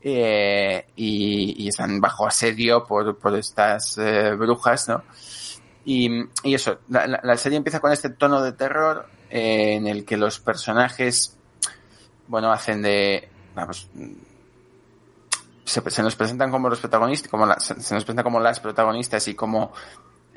[0.00, 5.02] eh, y, y, están bajo asedio por, por estas eh, brujas, ¿no?
[5.88, 6.10] Y,
[6.42, 10.40] y eso, la, serie empieza con este tono de terror eh, en el que los
[10.40, 11.38] personajes,
[12.26, 13.88] bueno, hacen de, vamos,
[15.64, 19.72] se, nos presentan como los protagonistas, como se, nos presentan como las protagonistas y como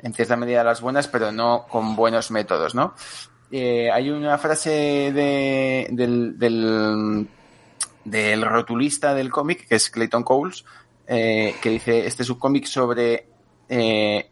[0.00, 2.94] en cierta medida las buenas, pero no con buenos métodos, ¿no?
[3.50, 7.28] Eh, hay una frase de, del, del,
[8.04, 10.64] del rotulista del cómic, que es Clayton Coles,
[11.08, 13.26] eh, que dice, este es un cómic sobre
[13.68, 14.30] eh,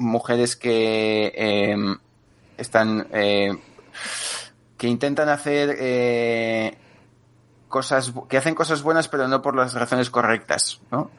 [0.00, 1.96] mujeres que em,
[2.56, 3.56] están, eh,
[4.76, 6.76] que intentan hacer eh,
[7.68, 11.10] cosas, que hacen cosas buenas, pero no por las razones correctas, ¿no?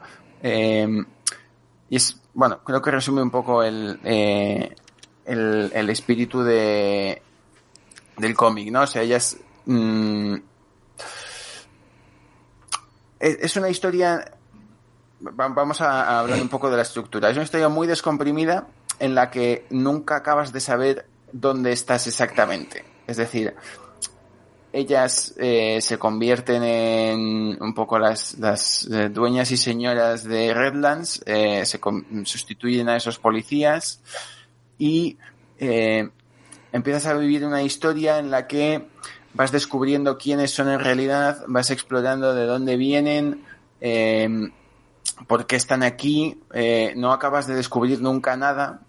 [0.42, 1.04] Eh,
[1.88, 4.74] y es, bueno, creo que resume un poco el, eh,
[5.26, 7.22] el, el, espíritu de,
[8.16, 8.82] del cómic, ¿no?
[8.82, 10.34] O sea, ellas, mm,
[13.20, 14.38] es una historia,
[15.22, 18.66] vamos a hablar un poco de la estructura, es una historia muy descomprimida
[18.98, 22.84] en la que nunca acabas de saber dónde estás exactamente.
[23.06, 23.54] Es decir,
[24.72, 31.22] ellas eh, se convierten en un poco las, las eh, dueñas y señoras de Redlands,
[31.26, 31.80] eh, se
[32.24, 34.00] sustituyen a esos policías
[34.78, 35.18] y
[35.58, 36.08] eh,
[36.72, 38.86] empiezas a vivir una historia en la que
[39.34, 43.44] vas descubriendo quiénes son en realidad, vas explorando de dónde vienen,
[45.26, 48.80] por qué están aquí, eh, no acabas de descubrir nunca nada.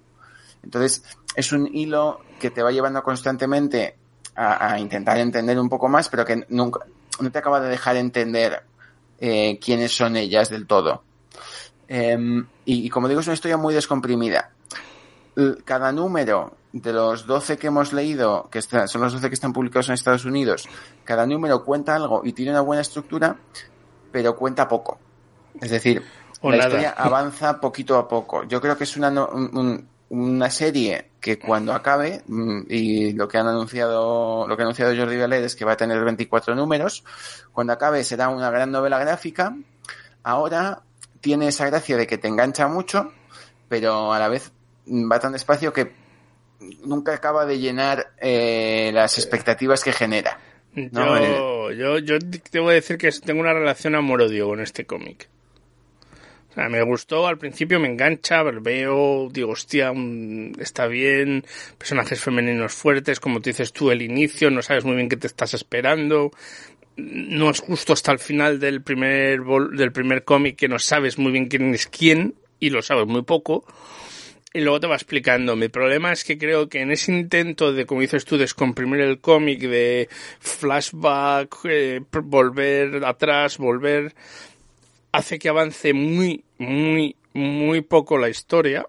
[0.63, 1.03] Entonces,
[1.35, 3.97] es un hilo que te va llevando constantemente
[4.35, 6.79] a, intentar entender un poco más, pero que nunca,
[7.19, 8.63] no te acaba de dejar entender
[9.19, 11.03] eh, quiénes son ellas del todo.
[11.87, 12.17] Eh,
[12.65, 14.51] y, como digo, es una historia muy descomprimida.
[15.65, 19.89] Cada número de los 12 que hemos leído, que son los 12 que están publicados
[19.89, 20.67] en Estados Unidos,
[21.03, 23.37] cada número cuenta algo y tiene una buena estructura,
[24.11, 24.99] pero cuenta poco.
[25.61, 26.03] Es decir,
[26.41, 26.69] o la nada.
[26.69, 28.43] historia avanza poquito a poco.
[28.43, 33.37] Yo creo que es una, un, una serie que cuando acabe, mm, y lo que
[33.37, 37.03] han anunciado, lo que ha anunciado Jordi Valer es que va a tener 24 números,
[37.51, 39.55] cuando acabe será una gran novela gráfica,
[40.21, 40.83] ahora
[41.21, 43.11] tiene esa gracia de que te engancha mucho,
[43.69, 44.51] pero a la vez
[44.85, 45.93] va tan despacio que
[46.83, 50.37] nunca acaba de llenar eh, las expectativas que genera.
[50.75, 51.19] ¿no?
[51.19, 52.17] Yo, yo, yo
[52.51, 55.29] debo decir que tengo una relación amor-odio con este cómic.
[56.55, 59.91] Me gustó, al principio me engancha, veo, digo, hostia,
[60.59, 61.43] está bien,
[61.79, 65.25] personajes femeninos fuertes, como te dices tú, el inicio, no sabes muy bien qué te
[65.25, 66.31] estás esperando,
[66.95, 71.31] no es justo hasta el final del primer, del primer cómic que no sabes muy
[71.31, 73.65] bien quién es quién, y lo sabes muy poco,
[74.53, 75.55] y luego te va explicando.
[75.55, 79.19] Mi problema es que creo que en ese intento de, como dices tú, descomprimir el
[79.19, 80.07] cómic, de
[80.39, 84.13] flashback, eh, volver atrás, volver
[85.13, 88.85] hace que avance muy, muy, muy poco la historia.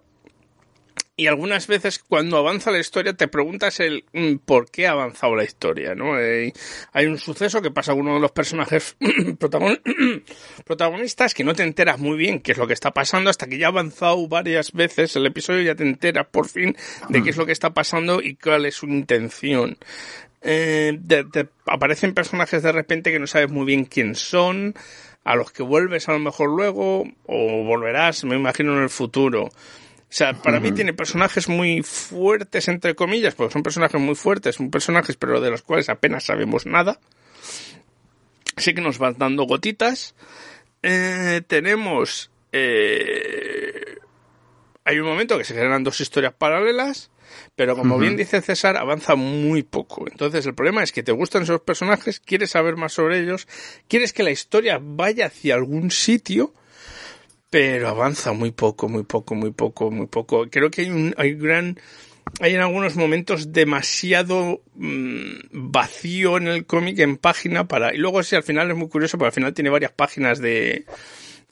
[1.17, 5.37] Y algunas veces cuando avanza la historia te preguntas el mm, por qué ha avanzado
[5.37, 6.19] la historia, ¿no?
[6.19, 6.53] Eh,
[6.93, 8.97] hay un suceso que pasa a uno de los personajes
[10.65, 13.59] protagonistas que no te enteras muy bien qué es lo que está pasando hasta que
[13.59, 16.77] ya ha avanzado varias veces el episodio y ya te enteras por fin
[17.09, 19.79] de qué es lo que está pasando y cuál es su intención.
[20.43, 20.99] Eh,
[21.67, 24.75] aparecen personajes de repente que no sabes muy bien quién son,
[25.25, 29.45] a los que vuelves a lo mejor luego o volverás, me imagino, en el futuro.
[29.45, 30.65] O sea, para uh -huh.
[30.65, 35.41] mí tiene personajes muy fuertes, entre comillas, porque son personajes muy fuertes, son personajes pero
[35.41, 37.01] de los cuales apenas sabemos nada.
[38.57, 40.15] Sí que nos van dando gotitas,
[40.83, 42.31] eh, tenemos...
[42.53, 43.99] Eh,
[44.85, 47.11] hay un momento que se generan dos historias paralelas,
[47.57, 50.07] pero como bien dice César, avanza muy poco.
[50.11, 53.49] Entonces el problema es que te gustan esos personajes, quieres saber más sobre ellos,
[53.89, 56.55] quieres que la historia vaya hacia algún sitio,
[57.51, 60.47] pero avanza muy poco, muy poco, muy poco, muy poco.
[60.51, 61.79] Creo que hay un hay gran
[62.41, 68.23] hay en algunos momentos demasiado mm, vacío en el cómic en página para y luego
[68.23, 70.85] sí al final es muy curioso porque al final tiene varias páginas de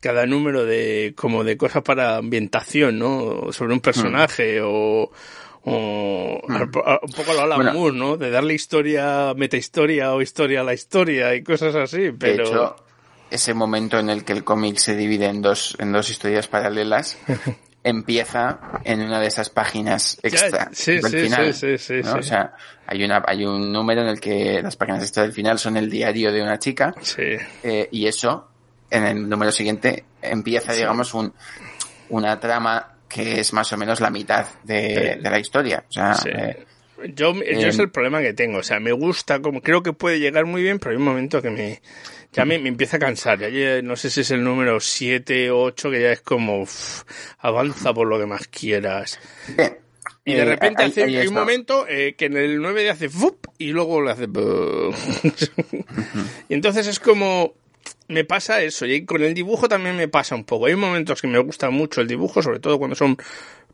[0.03, 3.53] cada número de como de cosas para ambientación, ¿no?
[3.53, 5.13] Sobre un personaje o
[5.65, 6.55] o mm.
[6.55, 8.17] un poco lo Alan Moore, ¿no?
[8.17, 12.45] De darle historia, metahistoria o historia a la historia y cosas así, pero...
[12.45, 12.77] De hecho,
[13.31, 17.17] ese momento en el que el cómic se divide en dos, en dos historias paralelas
[17.85, 21.55] empieza en una de esas páginas extra sí, del sí, final.
[21.55, 22.55] Sí, sí, sí, O sea,
[22.87, 25.91] hay una, hay un número en el que las páginas extra del final son el
[25.91, 26.95] diario de una chica.
[27.17, 28.49] Eh, y eso,
[28.91, 31.33] en el número siguiente, empieza, digamos, un,
[32.11, 35.85] una trama que es más o menos la mitad de, de la historia.
[35.89, 36.65] O sea, eh,
[37.15, 38.59] yo, yo es el problema que tengo.
[38.59, 41.43] O sea, me gusta, como creo que puede llegar muy bien, pero hay un momento
[41.43, 41.83] que me,
[42.33, 43.39] ya me, empieza a cansar.
[43.51, 46.65] Ya, no sé si es el número 7 o 8 que ya es como
[47.39, 49.19] avanza por lo que más quieras.
[50.25, 53.45] Y de eh, repente hace, hay, un momento eh, que en el 9 hace ¡fup!
[53.59, 54.25] y luego le hace
[56.49, 57.55] y entonces es como
[58.13, 61.29] me pasa eso y con el dibujo también me pasa un poco hay momentos que
[61.29, 63.17] me gusta mucho el dibujo sobre todo cuando son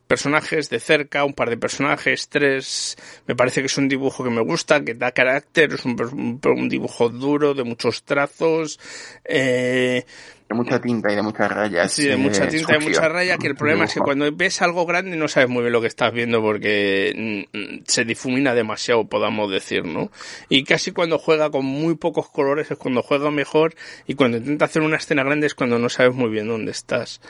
[0.08, 2.96] personajes de cerca, un par de personajes, tres.
[3.26, 7.10] Me parece que es un dibujo que me gusta, que da carácter, es un, dibujo
[7.10, 8.80] duro, de muchos trazos.
[9.24, 10.04] Eh,
[10.48, 11.92] de mucha tinta y de muchas rayas.
[11.92, 14.30] Sí, de mucha eh, tinta y de mucha raya, que el problema es que cuando
[14.32, 18.54] ves algo grande no sabes muy bien lo que estás viendo porque mm, se difumina
[18.54, 20.10] demasiado, podamos decir, ¿no?
[20.48, 23.74] Y casi cuando juega con muy pocos colores es cuando juega mejor
[24.06, 27.20] y cuando intenta hacer una escena grande es cuando no sabes muy bien dónde estás.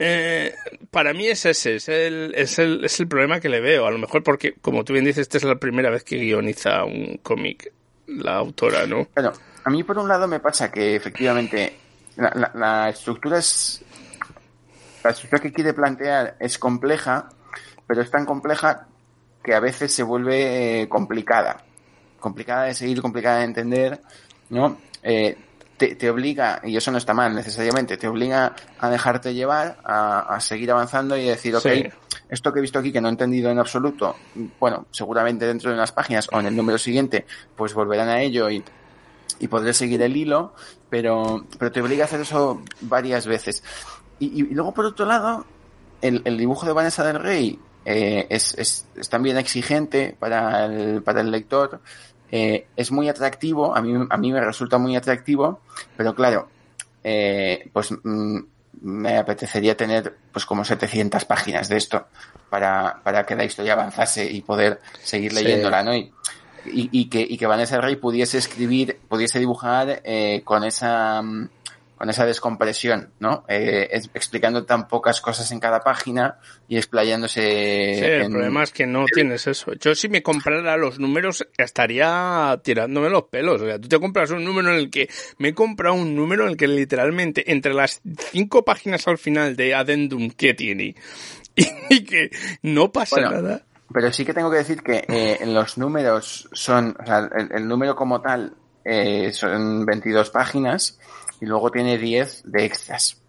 [0.00, 0.54] Eh,
[0.90, 3.86] para mí es ese, es el, es, el, es el problema que le veo.
[3.86, 6.84] A lo mejor porque, como tú bien dices, esta es la primera vez que guioniza
[6.84, 7.70] un cómic
[8.08, 9.06] la autora, ¿no?
[9.14, 9.32] Bueno,
[9.62, 11.74] a mí por un lado me pasa que efectivamente
[12.16, 13.84] la, la, estructura es...
[15.02, 17.30] La estructura que quiere plantear es compleja,
[17.86, 18.86] pero es tan compleja
[19.42, 21.62] que a veces se vuelve eh, complicada.
[22.18, 24.00] Complicada de seguir, complicada de entender,
[24.50, 24.76] ¿no?
[25.02, 25.36] Eh,
[25.88, 30.70] te, obliga, y eso no está mal necesariamente, te obliga a dejarte llevar, a, seguir
[30.70, 31.66] avanzando y decir, ok,
[32.28, 34.14] esto que he visto aquí que no he entendido en absoluto,
[34.58, 37.24] bueno, seguramente dentro de unas páginas o en el número siguiente,
[37.56, 38.62] pues volverán a ello y,
[39.40, 40.54] y podré seguir el hilo,
[40.88, 43.64] pero, pero te obliga a hacer eso varias veces.
[44.20, 45.46] Y, luego, por otro lado,
[46.02, 51.02] el, el dibujo de Vanessa del Rey eh, es, es, es, también exigente para el,
[51.02, 51.80] para el lector
[52.30, 55.62] eh, es muy atractivo, a mí, a mí me resulta muy atractivo,
[55.96, 56.48] pero claro,
[57.02, 58.38] eh, pues mm,
[58.82, 62.06] me apetecería tener pues como 700 páginas de esto
[62.48, 65.94] para, para que la historia avanzase y poder seguir leyéndola, ¿no?
[65.94, 66.12] Y,
[66.66, 71.48] y, que, y que Vanessa Rey pudiese escribir, pudiese dibujar eh, con esa mm,
[72.00, 73.44] con esa descompresión, ¿no?
[73.46, 77.42] Eh, explicando tan pocas cosas en cada página y explayándose.
[77.42, 79.74] Sí, el problema es que no tienes eso.
[79.74, 83.60] Yo si me comprara los números estaría tirándome los pelos.
[83.60, 86.44] O sea, tú te compras un número en el que me he comprado un número
[86.44, 88.00] en el que literalmente entre las
[88.32, 90.94] cinco páginas al final de Addendum que tiene
[91.54, 92.30] y, que
[92.62, 93.66] no pasa nada.
[93.92, 97.96] Pero sí que tengo que decir que eh, los números son, o sea, el, número
[97.96, 100.98] como tal eh, son 22 páginas
[101.40, 103.20] y luego tiene 10 de extras.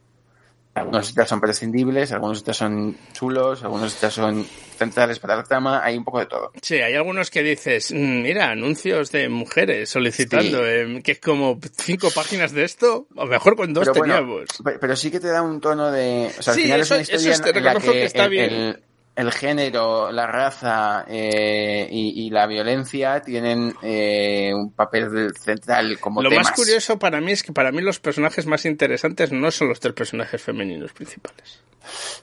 [0.73, 4.45] Algunos extras son prescindibles, algunos extras son chulos, algunos extras son
[4.77, 6.53] centrales para la trama, hay un poco de todo.
[6.61, 11.59] Sí, hay algunos que dices, mm, mira, anuncios de mujeres solicitando, em, que es como
[11.77, 14.45] cinco páginas de esto, o mejor con dos teníamos.
[14.79, 16.31] pero, sí que te da un tono de...
[16.39, 18.83] O sea, al final es una historia en la que, está bien el
[19.29, 26.51] género, la raza eh, y, la violencia tienen eh, un papel central como Lo más
[26.51, 29.93] curioso para mí es que para mí los personajes más interesantes no son los tres
[29.93, 31.61] personajes femeninos principales.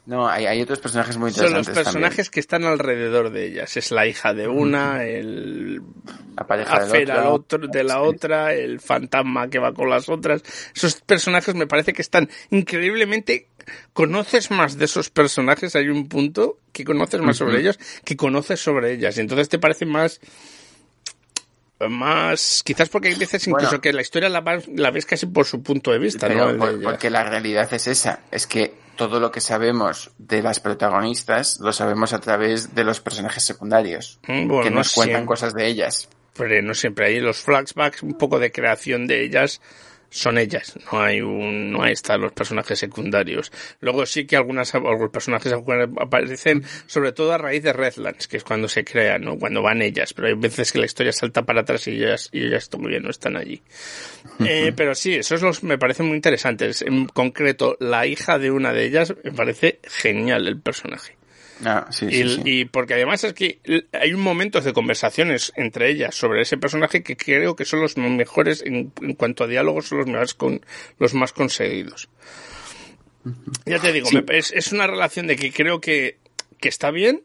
[0.07, 1.67] No, hay, otros personajes muy interesantes.
[1.67, 3.77] Son los personajes que están alrededor de ellas.
[3.77, 5.83] Es la hija de una, el
[6.37, 6.89] la pareja
[7.29, 7.67] otro.
[7.67, 10.43] de la otra, el fantasma que va con las otras.
[10.75, 13.49] Esos personajes me parece que están increíblemente
[13.93, 18.61] conoces más de esos personajes, hay un punto que conoces más sobre ellos que conoces
[18.61, 19.17] sobre ellas.
[19.17, 20.21] Y entonces te parece más
[21.89, 24.43] más quizás porque hay veces incluso que la historia la,
[24.75, 26.29] la, ves casi por su punto de vista
[26.83, 28.21] porque la realidad es esa.
[28.31, 33.01] Es que todo lo que sabemos de las protagonistas lo sabemos a través de los
[33.01, 36.09] personajes secundarios mm, que nos cuentan cosas de ellas.
[36.35, 37.07] Pero no siempre.
[37.07, 39.61] Hay los flashbacks un poco de creación de ellas
[40.11, 43.53] son ellas, no hay un, no están los personajes secundarios.
[43.81, 48.45] Luego sí que algunas, algunos personajes aparecen, sobre todo a raíz de Redlands, que es
[48.45, 49.39] cuando se crean, ¿no?
[49.39, 52.47] Cuando van ellas, pero hay veces que la historia salta para atrás y ellas, y
[52.47, 53.63] ellas todavía no están allí.
[54.41, 56.83] Eh, pero sí, esos los, me parecen muy interesantes.
[56.83, 61.18] En concreto, la hija de una de ellas me parece genial el personaje.
[61.65, 63.59] Ah, sí, y, sí, y, porque además es que
[63.93, 68.63] hay momentos de conversaciones entre ellas sobre ese personaje que creo que son los mejores
[68.65, 70.61] en, cuanto a diálogos, son los más, con,
[70.99, 72.09] los más conseguidos.
[73.67, 76.19] Ya te digo, es, es, una relación de que creo que,
[76.61, 77.25] que está bien,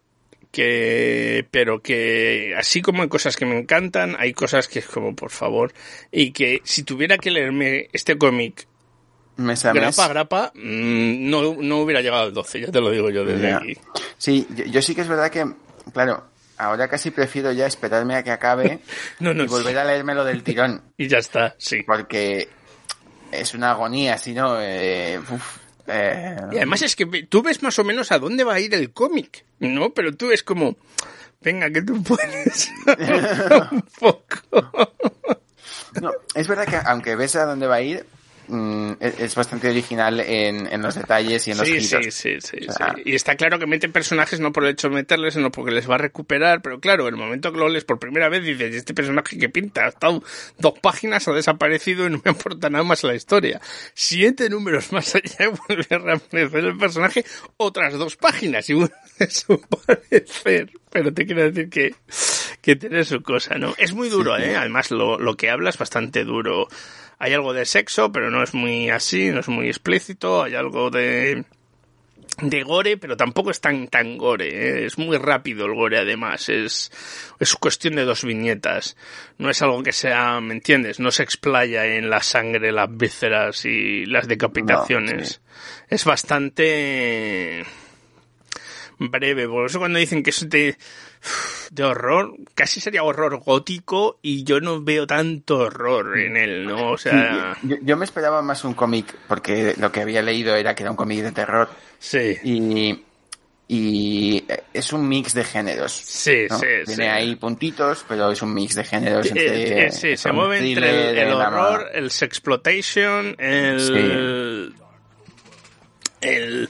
[0.51, 5.15] que pero que así como hay cosas que me encantan, hay cosas que es como
[5.15, 5.73] por favor
[6.11, 8.67] y que si tuviera que leerme este cómic
[9.37, 13.09] mes a grapa, grapa, mm, no, no hubiera llegado al 12, ya te lo digo
[13.09, 13.77] yo desde aquí.
[14.17, 15.45] Sí, yo, sí que es verdad que,
[15.91, 16.25] claro,
[16.57, 18.79] ahora casi prefiero ya esperarme a que acabe
[19.19, 20.81] y volver a leérmelo del tirón.
[20.97, 21.83] y ya está, sí.
[21.83, 22.47] Porque
[23.31, 24.61] es una agonía, si no...
[24.61, 25.19] Eh,
[25.87, 28.73] eh, Y además es que tú ves más o menos a dónde va a ir
[28.73, 29.93] el cómic, ¿no?
[29.93, 30.77] Pero tú es como,
[31.41, 32.71] venga, que tú puedes
[33.71, 34.91] un poco.
[35.99, 38.05] no, es verdad que aunque ves a dónde va a ir,
[38.47, 42.13] Mm, es bastante original en, en, los detalles y en los sí, giros.
[42.13, 42.67] Sí, sí, sí,
[43.05, 45.89] Y está claro que meten personajes no por el hecho de meterles, sino porque les
[45.89, 46.61] va a recuperar.
[46.61, 49.49] Pero claro, en el momento que lo lees por primera vez dices, este personaje que
[49.49, 50.23] pinta ha estado
[50.59, 53.61] dos páginas, ha desaparecido y no me importa nada más la historia.
[53.93, 57.25] Siete números más allá vuelve a reaparecer el personaje
[57.57, 60.71] otras dos páginas y vuelve a desaparecer.
[60.91, 61.95] Pero te quiero decir que,
[62.61, 63.73] que tiene su cosa, ¿no?
[63.77, 64.55] Es muy duro, ¿eh?
[64.55, 66.67] Además, lo, lo que habla es bastante duro.
[67.23, 70.43] Hay algo de sexo, pero no es muy así, no es muy explícito.
[70.43, 71.45] Hay algo de
[72.41, 74.85] de gore, pero tampoco es tan tan gore, ¿eh?
[74.85, 76.91] es muy rápido el gore además, es
[77.39, 78.97] es cuestión de dos viñetas,
[79.37, 80.99] no es algo que sea, ¿me entiendes?
[80.99, 85.41] No se explaya en la sangre, las vísceras y las decapitaciones.
[85.87, 87.63] Es bastante
[88.99, 90.75] breve, por eso cuando dicen que es de
[91.71, 96.91] de horror, casi sería horror gótico y yo no veo tanto horror en él, ¿no?
[96.91, 97.57] O sea...
[97.61, 100.97] yo, me esperaba más un cómic, porque lo que había leído era que era un
[100.97, 101.69] cómic de terror.
[101.99, 102.37] Sí.
[102.43, 103.03] Y,
[103.67, 105.91] y es un mix de géneros.
[105.91, 109.25] Sí, sí, Tiene ahí puntitos, pero es un mix de géneros.
[109.27, 114.73] Entre, sí, se mueve entre el, horror, el sexploitation, el...
[116.21, 116.69] El,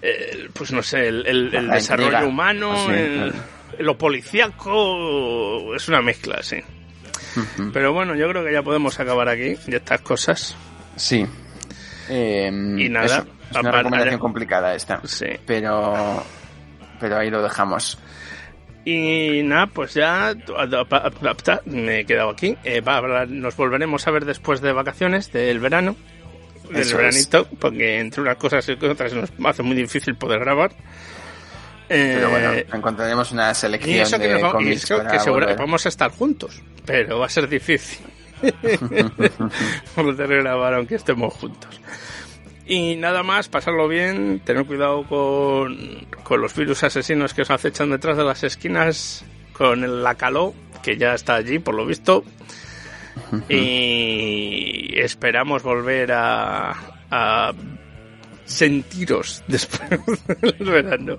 [0.00, 3.34] el, pues no sé, el, el, desarrollo humano, el,
[3.78, 6.58] lo policíaco es una mezcla, sí.
[7.72, 10.56] Pero bueno, yo creo que ya podemos acabar aquí de estas cosas.
[10.96, 11.26] Sí.
[12.08, 13.26] Eh, y nada.
[13.50, 15.00] Es, una recomendación complicada esta.
[15.04, 15.26] Sí.
[15.46, 16.22] Pero,
[17.00, 17.98] pero ahí lo dejamos.
[18.84, 20.34] Y nada, pues ya
[21.66, 22.56] me he quedado aquí.
[22.64, 22.82] Eh,
[23.28, 25.96] nos volveremos a ver después de vacaciones del verano.
[26.70, 30.72] Del veranito, porque entre unas cosas y otras nos hace muy difícil poder grabar.
[31.88, 36.62] Pero bueno, eh, encontraremos una selección de vamos, cómics que seguro vamos a estar juntos,
[36.84, 38.04] pero va a ser difícil
[39.94, 41.80] poder grabar aunque estemos juntos.
[42.66, 47.90] Y nada más, pasarlo bien, tener cuidado con, con los virus asesinos que os acechan
[47.90, 49.24] detrás de las esquinas,
[49.54, 52.24] con el lacaló, que ya está allí, por lo visto.
[53.48, 56.74] y esperamos volver a,
[57.10, 57.52] a
[58.44, 59.88] sentiros después
[60.42, 61.18] del verano.